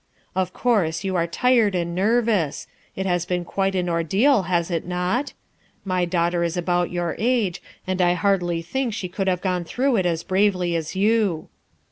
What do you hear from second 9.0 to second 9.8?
could have gone